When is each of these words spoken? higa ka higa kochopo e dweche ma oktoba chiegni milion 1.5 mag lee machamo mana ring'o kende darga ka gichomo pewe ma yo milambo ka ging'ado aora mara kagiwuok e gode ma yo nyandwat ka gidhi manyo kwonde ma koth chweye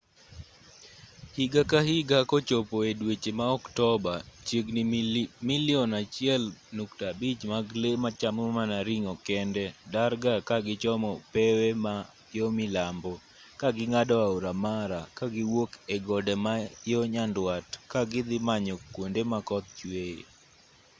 higa 1.35 1.63
ka 1.71 1.79
higa 1.87 2.19
kochopo 2.29 2.77
e 2.91 2.93
dweche 2.99 3.31
ma 3.39 3.45
oktoba 3.57 4.13
chiegni 4.47 4.83
milion 5.49 5.89
1.5 5.91 7.51
mag 7.53 7.65
lee 7.81 8.01
machamo 8.03 8.43
mana 8.57 8.77
ring'o 8.87 9.13
kende 9.27 9.63
darga 9.93 10.33
ka 10.47 10.57
gichomo 10.67 11.11
pewe 11.33 11.67
ma 11.83 11.95
yo 12.37 12.47
milambo 12.57 13.13
ka 13.59 13.67
ging'ado 13.75 14.15
aora 14.27 14.51
mara 14.65 15.01
kagiwuok 15.17 15.71
e 15.95 15.97
gode 16.07 16.33
ma 16.45 16.53
yo 16.91 16.99
nyandwat 17.13 17.67
ka 17.91 18.01
gidhi 18.11 18.37
manyo 18.47 18.75
kwonde 18.93 19.21
ma 19.31 19.39
koth 19.49 19.67
chweye 19.77 20.23